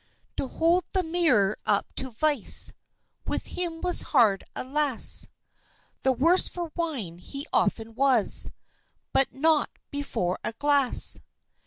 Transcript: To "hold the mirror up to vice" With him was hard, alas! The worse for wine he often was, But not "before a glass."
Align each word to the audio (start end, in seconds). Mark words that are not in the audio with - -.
To 0.37 0.47
"hold 0.47 0.85
the 0.93 1.03
mirror 1.03 1.55
up 1.67 1.93
to 1.97 2.09
vice" 2.09 2.73
With 3.27 3.45
him 3.45 3.81
was 3.81 4.01
hard, 4.01 4.43
alas! 4.55 5.27
The 6.01 6.11
worse 6.11 6.47
for 6.47 6.71
wine 6.75 7.19
he 7.19 7.45
often 7.53 7.93
was, 7.93 8.49
But 9.13 9.31
not 9.35 9.69
"before 9.91 10.39
a 10.43 10.53
glass." 10.53 11.19